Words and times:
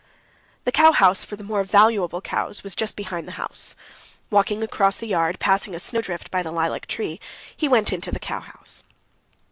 The 0.65 0.71
cowhouse 0.71 1.23
for 1.23 1.35
the 1.35 1.43
more 1.43 1.63
valuable 1.63 2.21
cows 2.21 2.63
was 2.63 2.73
just 2.75 2.95
behind 2.95 3.27
the 3.27 3.33
house. 3.37 3.75
Walking 4.31 4.63
across 4.63 4.97
the 4.97 5.05
yard, 5.05 5.37
passing 5.37 5.75
a 5.75 5.79
snowdrift 5.79 6.31
by 6.31 6.41
the 6.41 6.51
lilac 6.51 6.87
tree, 6.87 7.19
he 7.55 7.67
went 7.67 7.93
into 7.93 8.11
the 8.11 8.17
cowhouse. 8.19 8.81